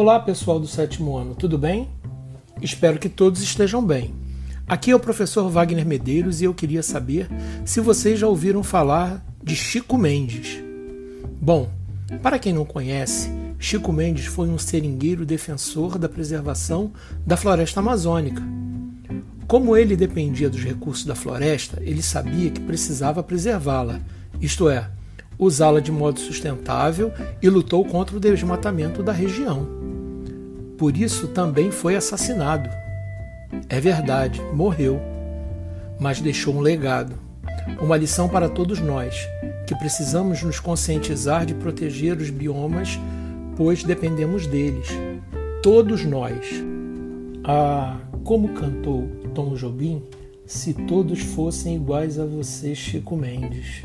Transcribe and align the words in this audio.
Olá, 0.00 0.20
pessoal 0.20 0.60
do 0.60 0.66
sétimo 0.68 1.16
ano, 1.16 1.34
tudo 1.34 1.58
bem? 1.58 1.88
Espero 2.62 3.00
que 3.00 3.08
todos 3.08 3.42
estejam 3.42 3.84
bem. 3.84 4.14
Aqui 4.64 4.92
é 4.92 4.94
o 4.94 5.00
professor 5.00 5.50
Wagner 5.50 5.84
Medeiros 5.84 6.40
e 6.40 6.44
eu 6.44 6.54
queria 6.54 6.84
saber 6.84 7.28
se 7.64 7.80
vocês 7.80 8.16
já 8.16 8.28
ouviram 8.28 8.62
falar 8.62 9.26
de 9.42 9.56
Chico 9.56 9.98
Mendes. 9.98 10.62
Bom, 11.42 11.68
para 12.22 12.38
quem 12.38 12.52
não 12.52 12.64
conhece, 12.64 13.28
Chico 13.58 13.92
Mendes 13.92 14.26
foi 14.26 14.48
um 14.48 14.56
seringueiro 14.56 15.26
defensor 15.26 15.98
da 15.98 16.08
preservação 16.08 16.92
da 17.26 17.36
floresta 17.36 17.80
amazônica. 17.80 18.40
Como 19.48 19.76
ele 19.76 19.96
dependia 19.96 20.48
dos 20.48 20.62
recursos 20.62 21.06
da 21.06 21.16
floresta, 21.16 21.82
ele 21.82 22.04
sabia 22.04 22.52
que 22.52 22.60
precisava 22.60 23.20
preservá-la, 23.20 24.00
isto 24.40 24.68
é, 24.68 24.88
usá-la 25.36 25.80
de 25.80 25.90
modo 25.90 26.20
sustentável 26.20 27.12
e 27.42 27.48
lutou 27.48 27.84
contra 27.84 28.16
o 28.16 28.20
desmatamento 28.20 29.02
da 29.02 29.10
região. 29.10 29.77
Por 30.78 30.96
isso 30.96 31.26
também 31.28 31.72
foi 31.72 31.96
assassinado. 31.96 32.70
É 33.68 33.80
verdade, 33.80 34.40
morreu, 34.54 35.00
mas 35.98 36.20
deixou 36.20 36.54
um 36.54 36.60
legado, 36.60 37.18
uma 37.80 37.96
lição 37.96 38.28
para 38.28 38.48
todos 38.48 38.78
nós, 38.78 39.28
que 39.66 39.74
precisamos 39.74 40.40
nos 40.42 40.60
conscientizar 40.60 41.44
de 41.44 41.54
proteger 41.54 42.16
os 42.18 42.30
biomas, 42.30 42.96
pois 43.56 43.82
dependemos 43.82 44.46
deles. 44.46 44.88
Todos 45.64 46.04
nós. 46.04 46.46
Ah, 47.42 47.96
como 48.22 48.50
cantou 48.50 49.08
Tom 49.34 49.54
Jobim, 49.54 50.02
se 50.46 50.72
todos 50.74 51.20
fossem 51.20 51.74
iguais 51.74 52.20
a 52.20 52.24
você, 52.24 52.74
Chico 52.74 53.16
Mendes. 53.16 53.82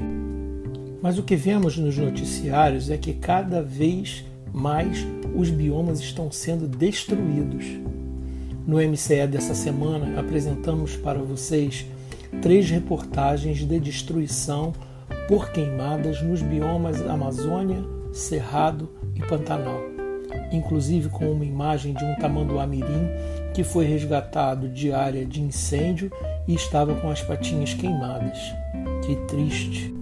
Mas 1.01 1.17
o 1.17 1.23
que 1.23 1.35
vemos 1.35 1.75
nos 1.75 1.97
noticiários 1.97 2.91
é 2.91 2.97
que 2.97 3.13
cada 3.13 3.63
vez 3.63 4.23
mais 4.53 5.05
os 5.33 5.49
biomas 5.49 5.99
estão 5.99 6.31
sendo 6.31 6.67
destruídos. 6.67 7.65
No 8.65 8.77
MCE 8.77 9.27
dessa 9.27 9.55
semana, 9.55 10.19
apresentamos 10.19 10.95
para 10.95 11.19
vocês 11.19 11.85
três 12.41 12.69
reportagens 12.69 13.57
de 13.57 13.79
destruição 13.79 14.73
por 15.27 15.51
queimadas 15.51 16.21
nos 16.21 16.41
biomas 16.41 17.01
Amazônia, 17.01 17.83
Cerrado 18.13 18.89
e 19.15 19.19
Pantanal, 19.19 19.81
inclusive 20.51 21.09
com 21.09 21.31
uma 21.31 21.45
imagem 21.45 21.93
de 21.93 22.05
um 22.05 22.15
tamanduá-mirim 22.15 23.09
que 23.53 23.63
foi 23.63 23.85
resgatado 23.85 24.69
de 24.69 24.91
área 24.91 25.25
de 25.25 25.41
incêndio 25.41 26.11
e 26.47 26.53
estava 26.53 26.95
com 26.95 27.09
as 27.09 27.21
patinhas 27.21 27.73
queimadas. 27.73 28.37
Que 29.05 29.15
triste! 29.27 29.93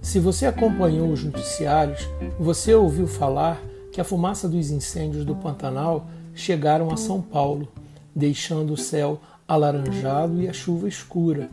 Se 0.00 0.18
você 0.18 0.46
acompanhou 0.46 1.10
os 1.10 1.24
noticiários, 1.24 2.06
você 2.38 2.74
ouviu 2.74 3.06
falar 3.06 3.60
que 3.94 4.00
a 4.00 4.04
fumaça 4.04 4.48
dos 4.48 4.72
incêndios 4.72 5.24
do 5.24 5.36
Pantanal 5.36 6.08
chegaram 6.34 6.90
a 6.90 6.96
São 6.96 7.22
Paulo, 7.22 7.68
deixando 8.12 8.72
o 8.72 8.76
céu 8.76 9.20
alaranjado 9.46 10.42
e 10.42 10.48
a 10.48 10.52
chuva 10.52 10.88
escura, 10.88 11.48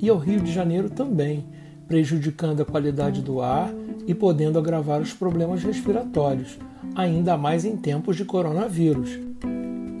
e 0.00 0.08
ao 0.08 0.16
Rio 0.16 0.40
de 0.40 0.50
Janeiro 0.50 0.88
também, 0.88 1.44
prejudicando 1.86 2.62
a 2.62 2.64
qualidade 2.64 3.20
do 3.20 3.42
ar 3.42 3.70
e 4.06 4.14
podendo 4.14 4.58
agravar 4.58 5.02
os 5.02 5.12
problemas 5.12 5.62
respiratórios, 5.62 6.58
ainda 6.94 7.36
mais 7.36 7.66
em 7.66 7.76
tempos 7.76 8.16
de 8.16 8.24
coronavírus. 8.24 9.18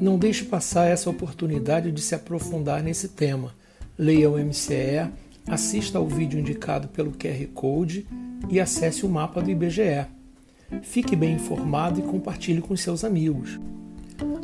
Não 0.00 0.18
deixe 0.18 0.46
passar 0.46 0.86
essa 0.86 1.10
oportunidade 1.10 1.92
de 1.92 2.00
se 2.00 2.14
aprofundar 2.14 2.82
nesse 2.82 3.08
tema. 3.08 3.52
Leia 3.98 4.30
o 4.30 4.38
MCE 4.38 5.10
assista 5.46 5.98
ao 5.98 6.08
vídeo 6.08 6.40
indicado 6.40 6.88
pelo 6.88 7.12
QR 7.12 7.46
Code 7.52 8.06
e 8.48 8.58
acesse 8.58 9.04
o 9.04 9.08
mapa 9.10 9.42
do 9.42 9.50
IBGE. 9.50 10.06
Fique 10.82 11.14
bem 11.14 11.34
informado 11.34 12.00
e 12.00 12.02
compartilhe 12.02 12.60
com 12.60 12.76
seus 12.76 13.04
amigos. 13.04 13.58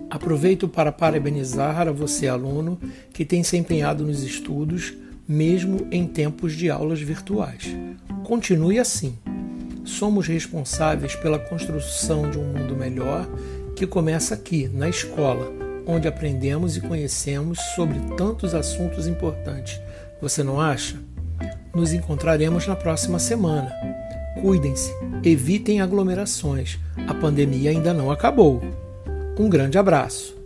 Aproveito 0.08 0.68
para 0.68 0.90
parabenizar 0.90 1.86
a 1.86 1.92
você, 1.92 2.28
aluno, 2.28 2.78
que 3.12 3.24
tem 3.24 3.42
se 3.42 3.56
empenhado 3.56 4.04
nos 4.04 4.22
estudos, 4.22 4.94
mesmo 5.26 5.86
em 5.90 6.06
tempos 6.06 6.54
de 6.54 6.68
aulas 6.68 7.00
virtuais. 7.00 7.76
Continue 8.24 8.78
assim. 8.78 9.16
Somos 9.84 10.26
responsáveis 10.26 11.14
pela 11.14 11.38
construção 11.38 12.30
de 12.30 12.38
um 12.38 12.44
mundo 12.44 12.76
melhor 12.76 13.28
que 13.76 13.86
começa 13.86 14.34
aqui, 14.34 14.68
na 14.68 14.88
escola, 14.88 15.52
onde 15.86 16.06
aprendemos 16.06 16.76
e 16.76 16.80
conhecemos 16.80 17.58
sobre 17.74 17.98
tantos 18.16 18.54
assuntos 18.54 19.06
importantes 19.06 19.80
você 20.20 20.42
não 20.42 20.60
acha? 20.60 20.98
Nos 21.74 21.94
encontraremos 21.94 22.66
na 22.66 22.76
próxima 22.76 23.18
semana. 23.18 23.72
Cuidem-se, 24.38 24.92
evitem 25.24 25.80
aglomerações. 25.80 26.78
A 27.08 27.14
pandemia 27.14 27.70
ainda 27.70 27.92
não 27.92 28.10
acabou. 28.10 28.62
Um 29.38 29.48
grande 29.48 29.76
abraço. 29.76 30.39